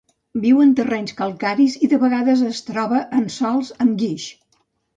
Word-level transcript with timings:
Viu 0.45 0.61
en 0.63 0.71
terrenys 0.79 1.13
calcaris 1.19 1.75
i 1.87 1.91
de 1.93 2.01
vegades 2.05 2.43
es 2.49 2.63
troba 2.73 3.05
en 3.21 3.31
sòls 3.39 3.73
amb 3.87 3.97
guix. 4.05 4.31